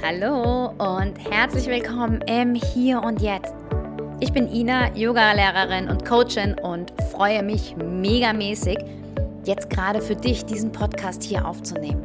[0.00, 3.52] Hallo und herzlich willkommen im Hier und Jetzt.
[4.20, 8.78] Ich bin Ina, Yoga-Lehrerin und Coachin und freue mich megamäßig,
[9.44, 12.00] jetzt gerade für dich diesen Podcast hier aufzunehmen.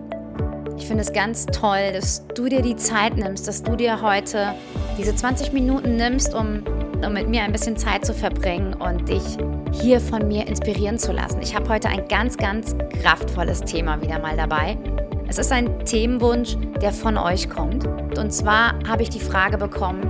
[0.76, 4.56] Ich finde es ganz toll, dass du dir die Zeit nimmst, dass du dir heute
[4.98, 6.64] diese 20 Minuten nimmst, um,
[7.06, 9.38] um mit mir ein bisschen Zeit zu verbringen und dich
[9.72, 11.42] hier von mir inspirieren zu lassen.
[11.44, 14.78] Ich habe heute ein ganz, ganz kraftvolles Thema wieder mal dabei.
[15.34, 17.88] Es ist ein Themenwunsch, der von euch kommt.
[17.88, 20.04] Und zwar habe ich die Frage bekommen,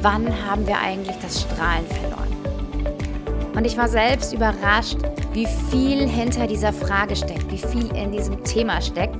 [0.00, 3.52] wann haben wir eigentlich das Strahlen verloren?
[3.54, 4.96] Und ich war selbst überrascht,
[5.34, 9.18] wie viel hinter dieser Frage steckt, wie viel in diesem Thema steckt.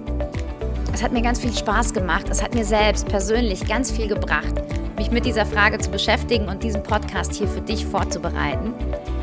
[0.94, 2.30] Es hat mir ganz viel Spaß gemacht.
[2.30, 4.54] Es hat mir selbst persönlich ganz viel gebracht,
[4.96, 8.72] mich mit dieser Frage zu beschäftigen und diesen Podcast hier für dich vorzubereiten.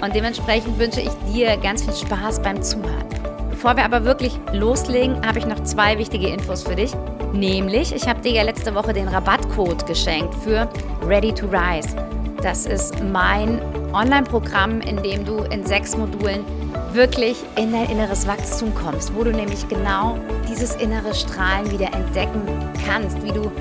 [0.03, 3.24] Und dementsprechend wünsche ich dir ganz viel Spaß beim Zuhören.
[3.65, 6.91] Bevor wir aber wirklich loslegen, habe ich noch zwei wichtige Infos für dich.
[7.33, 10.69] Nämlich, ich habe dir ja letzte Woche den Rabattcode geschenkt für
[11.03, 11.95] Ready to Rise.
[12.43, 13.59] Das ist mein
[13.91, 16.45] Online-Programm, in dem du in sechs Modulen
[16.93, 22.43] wirklich in dein inneres Wachstum kommst, wo du nämlich genau dieses innere Strahlen wieder entdecken
[22.85, 23.51] kannst, wie du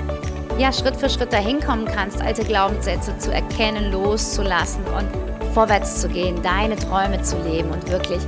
[0.59, 5.09] ja Schritt für Schritt dahin kommen kannst, alte Glaubenssätze zu erkennen, loszulassen und
[5.55, 8.21] vorwärts zu gehen, deine Träume zu leben und wirklich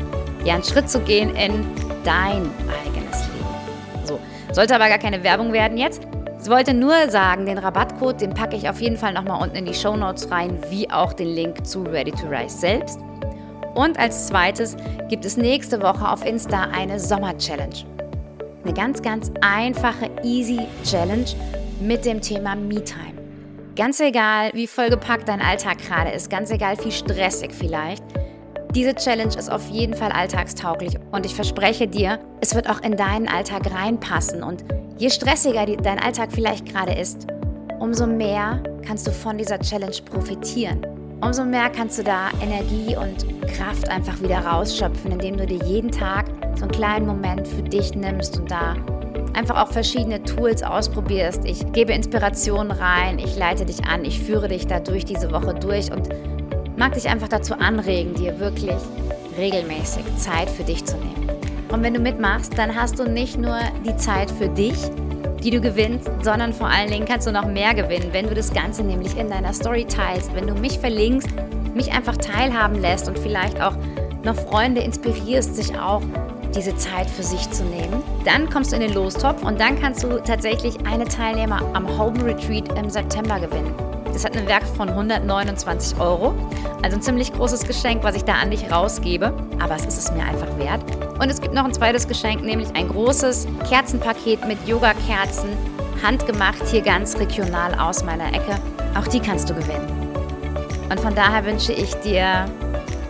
[0.47, 1.66] ja, einen Schritt zu gehen in
[2.05, 2.48] dein
[2.84, 4.05] eigenes Leben.
[4.05, 4.20] So,
[4.53, 6.06] sollte aber gar keine Werbung werden jetzt.
[6.41, 9.64] Ich wollte nur sagen, den Rabattcode, den packe ich auf jeden Fall nochmal unten in
[9.64, 13.00] die Show Notes rein, wie auch den Link zu Ready to Rise selbst.
[13.75, 14.77] Und als zweites
[15.08, 17.75] gibt es nächste Woche auf Insta eine Sommer-Challenge.
[18.62, 21.27] Eine ganz, ganz einfache, easy Challenge
[21.81, 23.16] mit dem Thema Me-Time.
[23.75, 28.03] Ganz egal, wie vollgepackt dein Alltag gerade ist, ganz egal, wie stressig vielleicht,
[28.77, 32.94] diese Challenge ist auf jeden Fall alltagstauglich und ich verspreche dir, es wird auch in
[32.94, 34.42] deinen Alltag reinpassen.
[34.42, 34.66] Und
[34.98, 37.27] je stressiger dein Alltag vielleicht gerade ist,
[37.80, 40.86] umso mehr kannst du von dieser Challenge profitieren.
[41.22, 45.91] Umso mehr kannst du da Energie und Kraft einfach wieder rausschöpfen, indem du dir jeden
[45.91, 46.26] Tag
[46.56, 48.76] so einen kleinen Moment für dich nimmst und da
[49.32, 51.47] einfach auch verschiedene Tools ausprobierst.
[51.47, 55.54] Ich gebe Inspirationen rein, ich leite dich an, ich führe dich da durch diese Woche
[55.54, 56.10] durch und
[56.86, 58.76] mag dich einfach dazu anregen, dir wirklich
[59.36, 61.28] regelmäßig Zeit für dich zu nehmen.
[61.69, 64.76] Und wenn du mitmachst, dann hast du nicht nur die Zeit für dich,
[65.42, 68.54] die du gewinnst, sondern vor allen Dingen kannst du noch mehr gewinnen, wenn du das
[68.54, 71.28] Ganze nämlich in deiner Story teilst, wenn du mich verlinkst,
[71.75, 73.75] mich einfach teilhaben lässt und vielleicht auch
[74.22, 76.02] noch Freunde inspirierst, sich auch
[76.54, 78.00] diese Zeit für sich zu nehmen.
[78.25, 82.25] Dann kommst du in den Lostopf und dann kannst du tatsächlich eine Teilnehmer am Home
[82.25, 83.75] Retreat im September gewinnen.
[84.16, 86.34] Das hat einen Wert von 129 Euro.
[86.82, 89.31] Also ein ziemlich großes Geschenk, was ich da an dich rausgebe.
[89.62, 90.82] Aber es ist es mir einfach wert.
[91.21, 95.50] Und es gibt noch ein zweites Geschenk, nämlich ein großes Kerzenpaket mit Yoga-Kerzen.
[96.03, 98.59] Handgemacht hier ganz regional aus meiner Ecke.
[98.99, 99.87] Auch die kannst du gewinnen.
[100.88, 102.47] Und von daher wünsche ich dir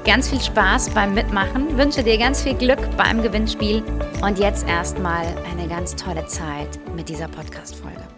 [0.04, 3.84] ganz viel Spaß beim Mitmachen, wünsche dir ganz viel Glück beim Gewinnspiel
[4.22, 8.15] und jetzt erstmal eine ganz tolle Zeit mit dieser Podcast-Folge.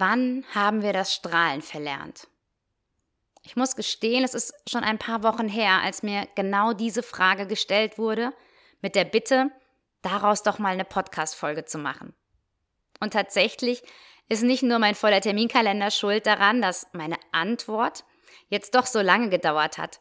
[0.00, 2.26] Wann haben wir das Strahlen verlernt?
[3.42, 7.46] Ich muss gestehen, es ist schon ein paar Wochen her, als mir genau diese Frage
[7.46, 8.32] gestellt wurde,
[8.80, 9.50] mit der Bitte,
[10.00, 12.14] daraus doch mal eine Podcast-Folge zu machen.
[12.98, 13.82] Und tatsächlich
[14.30, 18.04] ist nicht nur mein voller Terminkalender schuld daran, dass meine Antwort
[18.48, 20.00] jetzt doch so lange gedauert hat.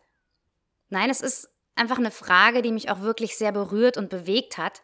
[0.88, 4.82] Nein, es ist einfach eine Frage, die mich auch wirklich sehr berührt und bewegt hat.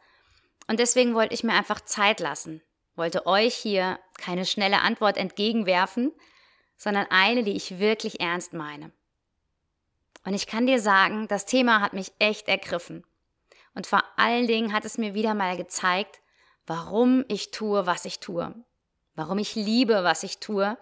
[0.68, 2.62] Und deswegen wollte ich mir einfach Zeit lassen,
[2.96, 6.14] wollte euch hier keine schnelle Antwort entgegenwerfen,
[6.78, 8.92] sondern eine, die ich wirklich ernst meine.
[10.26, 13.06] Und ich kann dir sagen, das Thema hat mich echt ergriffen.
[13.76, 16.22] Und vor allen Dingen hat es mir wieder mal gezeigt,
[16.66, 18.54] warum ich tue, was ich tue.
[19.16, 20.78] Warum ich liebe, was ich tue.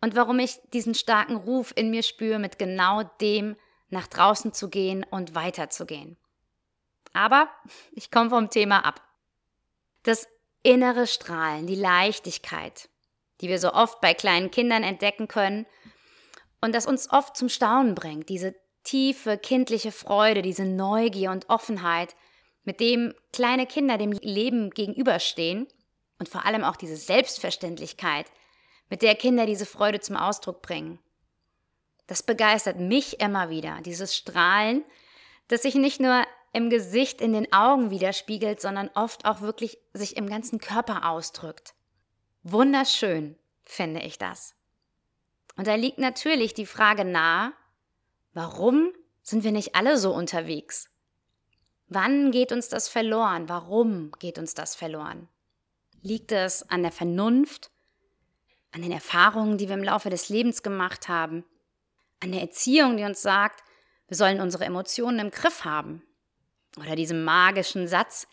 [0.00, 3.56] Und warum ich diesen starken Ruf in mir spüre, mit genau dem
[3.88, 6.16] nach draußen zu gehen und weiterzugehen.
[7.12, 7.48] Aber
[7.92, 9.02] ich komme vom Thema ab.
[10.02, 10.28] Das
[10.64, 12.88] innere Strahlen, die Leichtigkeit,
[13.40, 15.66] die wir so oft bei kleinen Kindern entdecken können
[16.60, 22.16] und das uns oft zum Staunen bringt, diese tiefe kindliche Freude, diese Neugier und Offenheit,
[22.64, 25.68] mit dem kleine Kinder dem Leben gegenüberstehen
[26.18, 28.26] und vor allem auch diese Selbstverständlichkeit,
[28.88, 30.98] mit der Kinder diese Freude zum Ausdruck bringen.
[32.06, 34.84] Das begeistert mich immer wieder, dieses Strahlen,
[35.48, 40.16] das sich nicht nur im Gesicht, in den Augen widerspiegelt, sondern oft auch wirklich sich
[40.16, 41.74] im ganzen Körper ausdrückt.
[42.44, 44.54] Wunderschön, finde ich das.
[45.56, 47.52] Und da liegt natürlich die Frage nahe,
[48.32, 48.92] warum
[49.22, 50.90] sind wir nicht alle so unterwegs?
[51.88, 53.48] Wann geht uns das verloren?
[53.48, 55.28] Warum geht uns das verloren?
[56.02, 57.70] Liegt es an der Vernunft,
[58.72, 61.44] an den Erfahrungen, die wir im Laufe des Lebens gemacht haben,
[62.20, 63.64] an der Erziehung, die uns sagt,
[64.06, 66.02] wir sollen unsere Emotionen im Griff haben?
[66.78, 68.26] Oder diesem magischen Satz,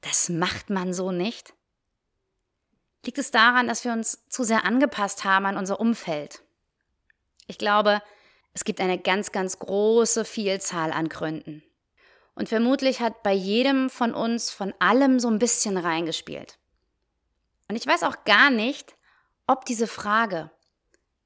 [0.00, 1.54] das macht man so nicht?
[3.04, 6.42] Liegt es daran, dass wir uns zu sehr angepasst haben an unser Umfeld?
[7.46, 8.02] Ich glaube,
[8.52, 11.62] es gibt eine ganz, ganz große Vielzahl an Gründen.
[12.34, 16.58] Und vermutlich hat bei jedem von uns von allem so ein bisschen reingespielt.
[17.68, 18.94] Und ich weiß auch gar nicht,
[19.46, 20.50] ob diese Frage,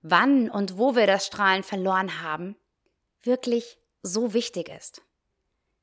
[0.02, 2.56] wann und wo wir das Strahlen verloren haben,
[3.22, 5.02] wirklich so wichtig ist.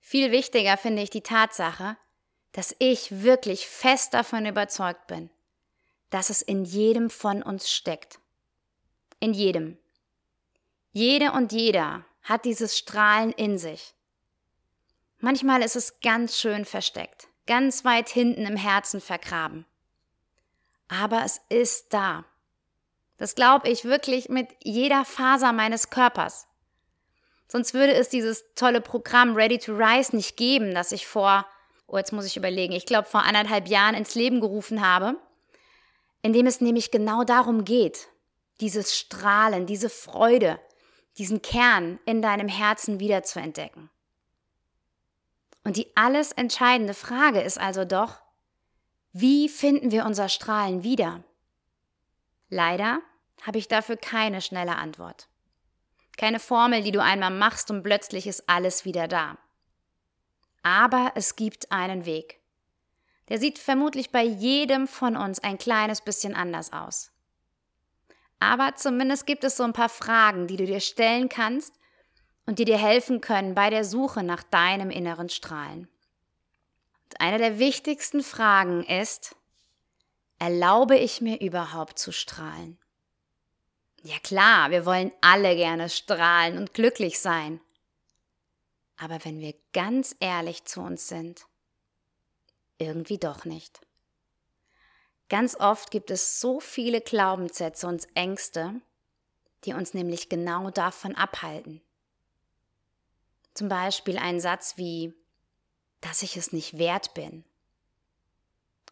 [0.09, 1.95] Viel wichtiger finde ich die Tatsache,
[2.53, 5.29] dass ich wirklich fest davon überzeugt bin,
[6.09, 8.17] dass es in jedem von uns steckt.
[9.19, 9.77] In jedem.
[10.94, 13.94] Jede und jeder hat dieses Strahlen in sich.
[15.19, 19.67] Manchmal ist es ganz schön versteckt, ganz weit hinten im Herzen vergraben.
[20.88, 22.25] Aber es ist da.
[23.17, 26.47] Das glaube ich wirklich mit jeder Faser meines Körpers.
[27.51, 31.48] Sonst würde es dieses tolle Programm Ready to Rise nicht geben, das ich vor,
[31.88, 35.16] oh, jetzt muss ich überlegen, ich glaube vor anderthalb Jahren ins Leben gerufen habe,
[36.22, 38.07] in dem es nämlich genau darum geht,
[38.62, 40.60] dieses Strahlen, diese Freude,
[41.18, 43.90] diesen Kern in deinem Herzen wiederzuentdecken.
[45.63, 48.22] Und die alles entscheidende Frage ist also doch,
[49.12, 51.24] wie finden wir unser Strahlen wieder?
[52.50, 53.02] Leider
[53.42, 55.29] habe ich dafür keine schnelle Antwort.
[56.19, 59.38] Keine Formel, die du einmal machst und plötzlich ist alles wieder da.
[60.63, 62.42] Aber es gibt einen Weg.
[63.30, 67.13] Der sieht vermutlich bei jedem von uns ein kleines bisschen anders aus.
[68.38, 71.74] Aber zumindest gibt es so ein paar Fragen, die du dir stellen kannst
[72.45, 75.88] und die dir helfen können bei der Suche nach deinem inneren Strahlen.
[77.06, 79.38] Und eine der wichtigsten Fragen ist,
[80.38, 82.77] erlaube ich mir überhaupt zu strahlen?
[84.04, 87.60] Ja klar, wir wollen alle gerne strahlen und glücklich sein.
[88.98, 91.46] Aber wenn wir ganz ehrlich zu uns sind,
[92.78, 93.81] irgendwie doch nicht.
[95.30, 98.81] Ganz oft gibt es so viele Glaubenssätze und Ängste,
[99.63, 101.81] die uns nämlich genau davon abhalten.
[103.54, 105.13] Zum Beispiel ein Satz wie,
[106.02, 107.44] dass ich es nicht wert bin.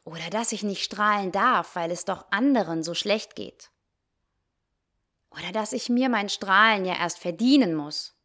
[0.03, 3.71] Oder dass ich nicht strahlen darf, weil es doch anderen so schlecht geht.
[5.37, 8.15] Oder dass ich mir mein Strahlen ja erst verdienen muss.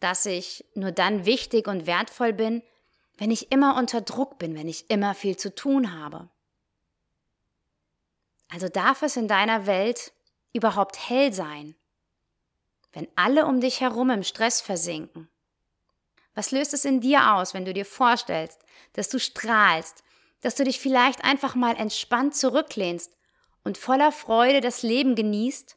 [0.00, 2.62] Dass ich nur dann wichtig und wertvoll bin,
[3.16, 6.28] wenn ich immer unter Druck bin, wenn ich immer viel zu tun habe.
[8.48, 10.12] Also darf es in deiner Welt
[10.52, 11.74] überhaupt hell sein,
[12.92, 15.28] wenn alle um dich herum im Stress versinken?
[16.34, 18.60] Was löst es in dir aus, wenn du dir vorstellst,
[18.92, 20.04] dass du strahlst,
[20.40, 23.16] dass du dich vielleicht einfach mal entspannt zurücklehnst
[23.64, 25.76] und voller Freude das Leben genießt,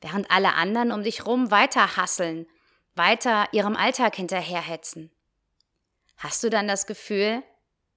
[0.00, 2.46] während alle anderen um dich rum weiter hasseln,
[2.94, 5.10] weiter ihrem Alltag hinterherhetzen?
[6.16, 7.42] Hast du dann das Gefühl,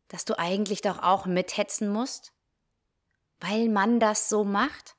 [0.07, 2.33] dass du eigentlich doch auch mithetzen musst?
[3.39, 4.95] Weil man das so macht?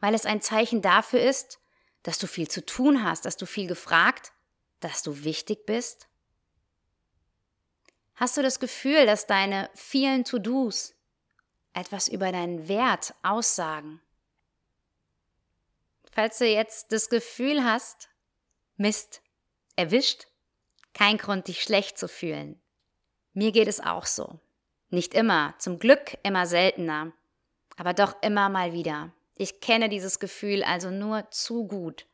[0.00, 1.60] Weil es ein Zeichen dafür ist,
[2.02, 4.32] dass du viel zu tun hast, dass du viel gefragt,
[4.80, 6.08] dass du wichtig bist?
[8.14, 10.94] Hast du das Gefühl, dass deine vielen To-Dos
[11.72, 14.00] etwas über deinen Wert aussagen?
[16.10, 18.10] Falls du jetzt das Gefühl hast,
[18.76, 19.22] Mist,
[19.76, 20.26] erwischt,
[20.94, 22.60] kein Grund, dich schlecht zu fühlen.
[23.32, 24.40] Mir geht es auch so.
[24.90, 27.12] Nicht immer, zum Glück immer seltener,
[27.76, 29.12] aber doch immer mal wieder.
[29.36, 32.06] Ich kenne dieses Gefühl also nur zu gut.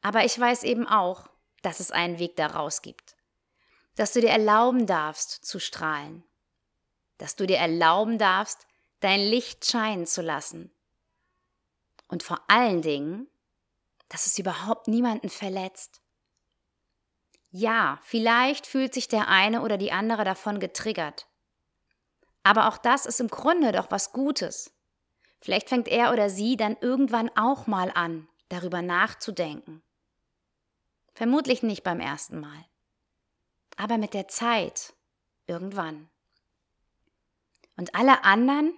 [0.00, 1.28] Aber ich weiß eben auch,
[1.62, 3.16] dass es einen Weg daraus gibt.
[3.96, 6.24] Dass du dir erlauben darfst zu strahlen.
[7.18, 8.66] Dass du dir erlauben darfst,
[9.06, 10.72] dein Licht scheinen zu lassen.
[12.08, 13.28] Und vor allen Dingen,
[14.08, 16.02] dass es überhaupt niemanden verletzt.
[17.50, 21.28] Ja, vielleicht fühlt sich der eine oder die andere davon getriggert.
[22.42, 24.72] Aber auch das ist im Grunde doch was Gutes.
[25.40, 29.82] Vielleicht fängt er oder sie dann irgendwann auch mal an, darüber nachzudenken.
[31.14, 32.64] Vermutlich nicht beim ersten Mal.
[33.76, 34.94] Aber mit der Zeit,
[35.46, 36.08] irgendwann.
[37.76, 38.74] Und alle anderen?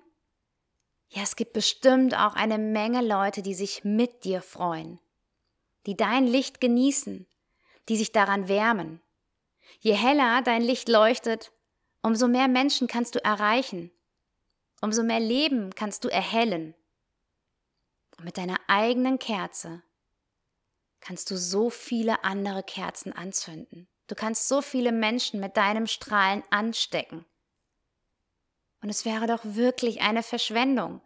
[1.08, 5.00] Ja, es gibt bestimmt auch eine Menge Leute, die sich mit dir freuen,
[5.86, 7.26] die dein Licht genießen,
[7.88, 9.00] die sich daran wärmen.
[9.80, 11.52] Je heller dein Licht leuchtet,
[12.02, 13.90] umso mehr Menschen kannst du erreichen,
[14.82, 16.74] umso mehr Leben kannst du erhellen.
[18.18, 19.82] Und mit deiner eigenen Kerze
[21.00, 23.88] kannst du so viele andere Kerzen anzünden.
[24.08, 27.24] Du kannst so viele Menschen mit deinem Strahlen anstecken.
[28.88, 31.02] Und es wäre doch wirklich eine Verschwendung,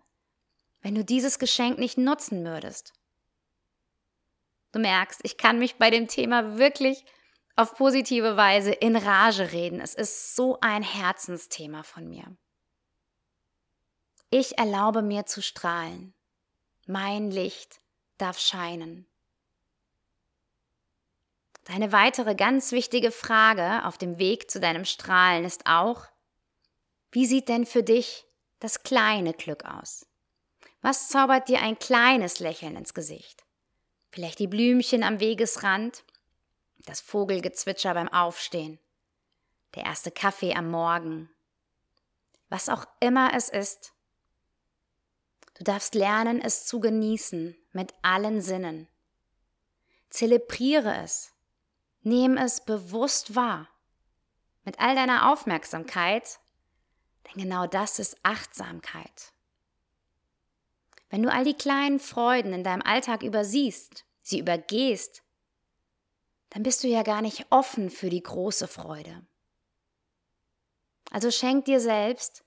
[0.83, 2.93] wenn du dieses Geschenk nicht nutzen würdest.
[4.71, 7.05] Du merkst, ich kann mich bei dem Thema wirklich
[7.57, 9.81] auf positive Weise in Rage reden.
[9.81, 12.37] Es ist so ein Herzensthema von mir.
[14.31, 16.15] Ich erlaube mir zu strahlen.
[16.87, 17.81] Mein Licht
[18.17, 19.09] darf scheinen.
[21.65, 26.12] Deine weitere ganz wichtige Frage auf dem Weg zu deinem Strahlen ist auch,
[27.12, 28.26] wie sieht denn für dich
[28.59, 30.07] das kleine Glück aus?
[30.81, 33.45] Was zaubert dir ein kleines Lächeln ins Gesicht?
[34.11, 36.04] Vielleicht die Blümchen am Wegesrand,
[36.87, 38.81] das Vogelgezwitscher beim Aufstehen,
[39.75, 41.31] der erste Kaffee am Morgen.
[42.49, 43.92] Was auch immer es ist.
[45.54, 48.88] Du darfst lernen, es zu genießen mit allen Sinnen.
[50.11, 51.33] Zelebriere es.
[52.02, 53.69] Nimm es bewusst wahr.
[54.64, 56.40] Mit all deiner Aufmerksamkeit,
[57.26, 59.33] denn genau das ist Achtsamkeit.
[61.11, 65.23] Wenn du all die kleinen Freuden in deinem Alltag übersiehst, sie übergehst,
[66.50, 69.26] dann bist du ja gar nicht offen für die große Freude.
[71.11, 72.45] Also schenk dir selbst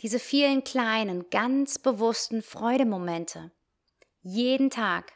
[0.00, 3.52] diese vielen kleinen, ganz bewussten Freudemomente.
[4.22, 5.12] Jeden Tag.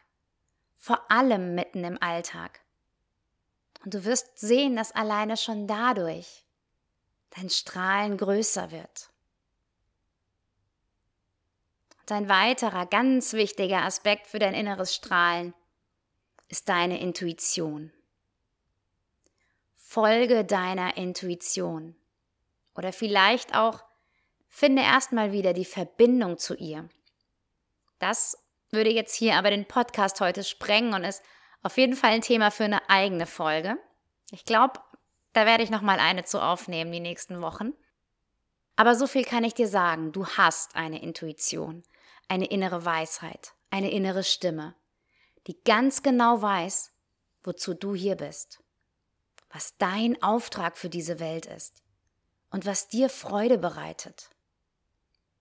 [0.76, 2.61] Vor allem mitten im Alltag.
[3.85, 6.45] Und du wirst sehen, dass alleine schon dadurch
[7.36, 9.10] dein Strahlen größer wird.
[12.00, 15.54] Und ein weiterer ganz wichtiger Aspekt für dein inneres Strahlen
[16.48, 17.92] ist deine Intuition.
[19.76, 21.94] Folge deiner Intuition.
[22.74, 23.82] Oder vielleicht auch
[24.48, 26.88] finde erstmal wieder die Verbindung zu ihr.
[27.98, 28.38] Das
[28.70, 31.22] würde jetzt hier aber den Podcast heute sprengen und ist
[31.62, 33.76] auf jeden Fall ein Thema für eine eigene Folge.
[34.30, 34.80] Ich glaube,
[35.32, 37.72] da werde ich noch mal eine zu aufnehmen die nächsten Wochen.
[38.76, 41.82] Aber so viel kann ich dir sagen, du hast eine Intuition,
[42.28, 44.74] eine innere Weisheit, eine innere Stimme,
[45.46, 46.92] die ganz genau weiß,
[47.44, 48.62] wozu du hier bist,
[49.50, 51.82] was dein Auftrag für diese Welt ist
[52.50, 54.30] und was dir Freude bereitet.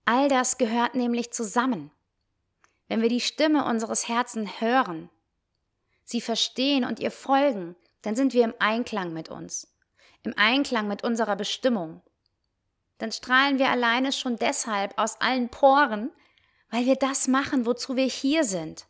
[0.05, 1.91] All das gehört nämlich zusammen.
[2.88, 5.10] Wenn wir die Stimme unseres Herzens hören,
[6.03, 9.71] sie verstehen und ihr folgen, dann sind wir im Einklang mit uns,
[10.24, 12.01] im Einklang mit unserer Bestimmung.
[12.98, 16.12] Dann strahlen wir alleine schon deshalb aus allen Poren,
[16.70, 18.86] weil wir das machen, wozu wir hier sind.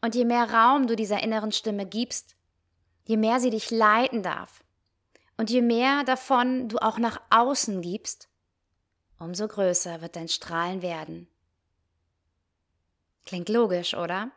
[0.00, 2.36] Und je mehr Raum du dieser inneren Stimme gibst,
[3.04, 4.64] je mehr sie dich leiten darf
[5.36, 8.28] und je mehr davon du auch nach außen gibst,
[9.18, 11.28] umso größer wird dein Strahlen werden.
[13.24, 14.30] Klingt logisch, oder?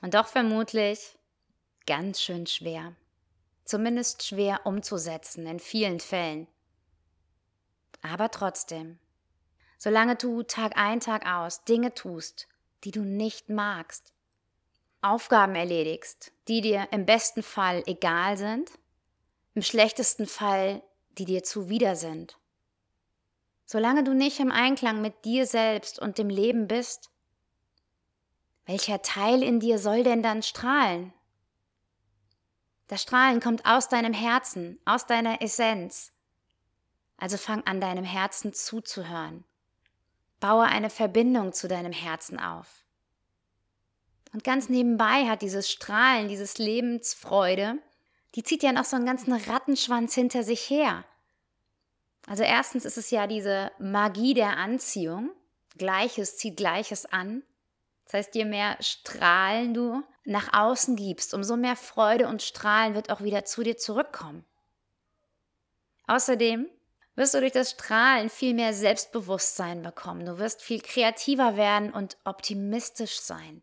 [0.00, 1.16] Und doch vermutlich
[1.86, 2.94] ganz schön schwer.
[3.66, 6.46] Zumindest schwer umzusetzen in vielen Fällen.
[8.00, 9.00] Aber trotzdem,
[9.76, 12.46] solange du Tag ein, Tag aus Dinge tust,
[12.84, 14.12] die du nicht magst,
[15.02, 18.70] Aufgaben erledigst, die dir im besten Fall egal sind,
[19.54, 20.80] im schlechtesten Fall,
[21.18, 22.38] die dir zuwider sind.
[23.64, 27.10] Solange du nicht im Einklang mit dir selbst und dem Leben bist,
[28.64, 31.12] welcher Teil in dir soll denn dann strahlen?
[32.88, 36.12] Das Strahlen kommt aus deinem Herzen, aus deiner Essenz.
[37.16, 39.44] Also fang an, deinem Herzen zuzuhören.
[40.38, 42.84] Baue eine Verbindung zu deinem Herzen auf.
[44.32, 47.78] Und ganz nebenbei hat dieses Strahlen, dieses Lebensfreude,
[48.34, 51.04] die zieht ja noch so einen ganzen Rattenschwanz hinter sich her.
[52.26, 55.30] Also erstens ist es ja diese Magie der Anziehung.
[55.78, 57.42] Gleiches zieht Gleiches an.
[58.06, 63.10] Das heißt, je mehr Strahlen du nach außen gibst, umso mehr Freude und Strahlen wird
[63.10, 64.44] auch wieder zu dir zurückkommen.
[66.06, 66.68] Außerdem
[67.16, 70.24] wirst du durch das Strahlen viel mehr Selbstbewusstsein bekommen.
[70.24, 73.62] Du wirst viel kreativer werden und optimistisch sein.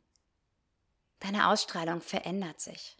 [1.19, 2.97] Deine Ausstrahlung verändert sich.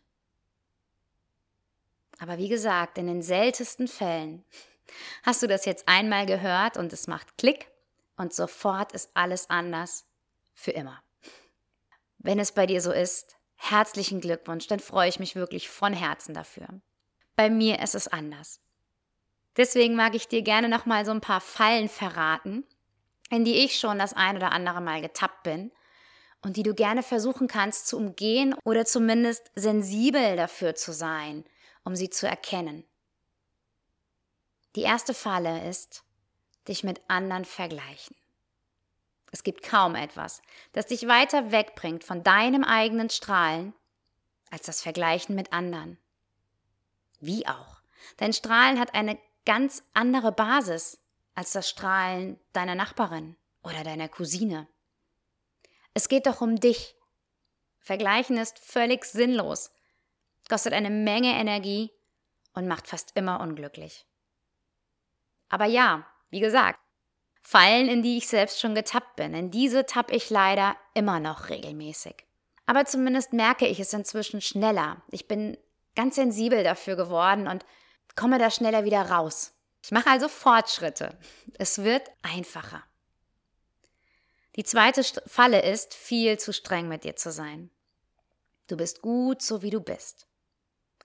[2.19, 4.45] Aber wie gesagt, in den seltensten Fällen
[5.23, 7.67] hast du das jetzt einmal gehört und es macht Klick
[8.15, 10.05] und sofort ist alles anders
[10.53, 11.03] für immer.
[12.23, 16.33] Wenn es bei dir so ist, herzlichen Glückwunsch, dann freue ich mich wirklich von Herzen
[16.33, 16.67] dafür.
[17.35, 18.61] Bei mir ist es anders.
[19.57, 22.65] Deswegen mag ich dir gerne noch mal so ein paar Fallen verraten,
[23.29, 25.71] in die ich schon das ein oder andere Mal getappt bin
[26.41, 31.43] und die du gerne versuchen kannst zu umgehen oder zumindest sensibel dafür zu sein,
[31.83, 32.85] um sie zu erkennen.
[34.75, 36.03] Die erste Falle ist,
[36.67, 38.15] dich mit anderen vergleichen.
[39.33, 43.73] Es gibt kaum etwas, das dich weiter wegbringt von deinem eigenen Strahlen,
[44.51, 45.97] als das Vergleichen mit anderen.
[47.19, 47.81] Wie auch.
[48.17, 51.01] Dein Strahlen hat eine ganz andere Basis
[51.33, 54.67] als das Strahlen deiner Nachbarin oder deiner Cousine.
[55.95, 56.95] Es geht doch um dich.
[57.79, 59.71] Vergleichen ist völlig sinnlos,
[60.47, 61.91] kostet eine Menge Energie
[62.53, 64.05] und macht fast immer unglücklich.
[65.49, 66.79] Aber ja, wie gesagt,
[67.43, 71.49] Fallen, in die ich selbst schon getappt bin, in diese tappe ich leider immer noch
[71.49, 72.25] regelmäßig.
[72.65, 75.01] Aber zumindest merke ich es inzwischen schneller.
[75.11, 75.57] Ich bin
[75.95, 77.65] ganz sensibel dafür geworden und
[78.15, 79.53] komme da schneller wieder raus.
[79.83, 81.17] Ich mache also Fortschritte.
[81.59, 82.83] Es wird einfacher.
[84.55, 87.69] Die zweite Falle ist, viel zu streng mit dir zu sein.
[88.67, 90.27] Du bist gut, so wie du bist.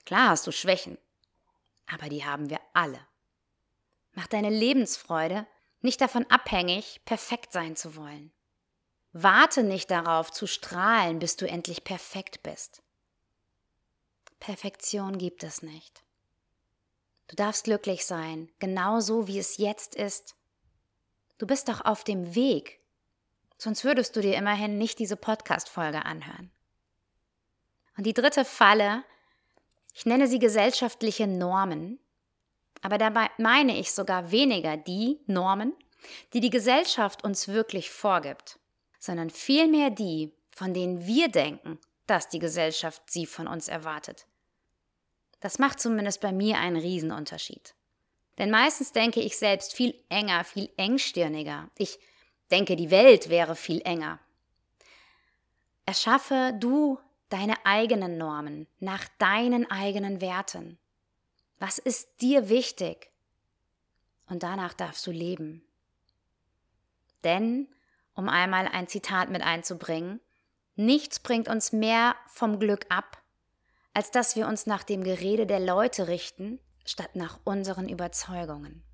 [0.04, 0.96] Klar hast du Schwächen,
[1.86, 3.00] aber die haben wir alle.
[4.12, 5.46] Mach deine Lebensfreude
[5.80, 8.32] nicht davon abhängig, perfekt sein zu wollen.
[9.12, 12.82] Warte nicht darauf zu strahlen, bis du endlich perfekt bist.
[14.40, 16.02] Perfektion gibt es nicht.
[17.26, 20.34] Du darfst glücklich sein, genau so wie es jetzt ist.
[21.38, 22.80] Du bist doch auf dem Weg,
[23.58, 26.50] sonst würdest du dir immerhin nicht diese Podcast-Folge anhören.
[27.96, 29.04] Und die dritte Falle,
[29.92, 31.98] ich nenne sie gesellschaftliche Normen,
[32.82, 35.72] aber dabei meine ich sogar weniger die Normen,
[36.32, 38.58] die die Gesellschaft uns wirklich vorgibt,
[38.98, 44.26] sondern vielmehr die, von denen wir denken, dass die Gesellschaft sie von uns erwartet.
[45.40, 47.74] Das macht zumindest bei mir einen Riesenunterschied.
[48.38, 51.68] Denn meistens denke ich selbst viel enger, viel engstirniger.
[51.76, 51.98] Ich
[52.50, 54.20] denke, die Welt wäre viel enger.
[55.86, 60.78] Erschaffe du deine eigenen Normen nach deinen eigenen Werten.
[61.58, 63.10] Was ist dir wichtig?
[64.26, 65.62] Und danach darfst du leben.
[67.24, 67.68] Denn,
[68.14, 70.20] um einmal ein Zitat mit einzubringen,
[70.76, 73.22] nichts bringt uns mehr vom Glück ab,
[73.92, 78.84] als dass wir uns nach dem Gerede der Leute richten, statt nach unseren Überzeugungen.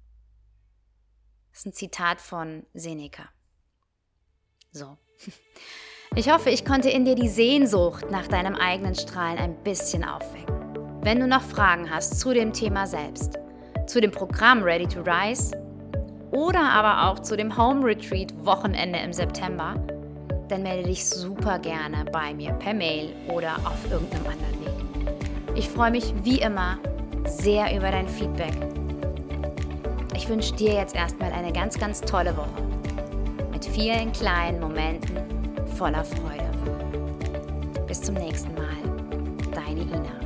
[1.51, 3.29] Das ist ein Zitat von Seneca.
[4.73, 4.97] So.
[6.17, 10.64] Ich hoffe, ich konnte in dir die Sehnsucht nach deinem eigenen Strahlen ein bisschen aufwecken.
[11.05, 13.39] Wenn du noch Fragen hast zu dem Thema selbst,
[13.87, 15.55] zu dem Programm Ready to Rise
[16.31, 19.75] oder aber auch zu dem Home Retreat Wochenende im September,
[20.49, 25.55] dann melde dich super gerne bei mir per Mail oder auf irgendeinem anderen Weg.
[25.55, 26.79] Ich freue mich wie immer
[27.27, 28.55] sehr über dein Feedback.
[30.17, 32.63] Ich wünsche dir jetzt erstmal eine ganz, ganz tolle Woche
[33.53, 35.19] mit vielen kleinen Momenten
[35.77, 36.51] voller Freude.
[37.87, 38.65] Bis zum nächsten Mal.
[39.55, 40.24] Deine Ina.